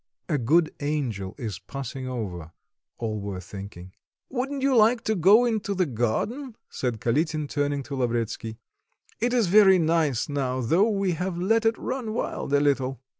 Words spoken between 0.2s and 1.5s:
"A good angel